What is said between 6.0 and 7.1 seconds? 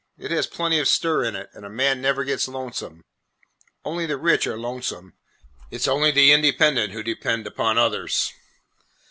the independent who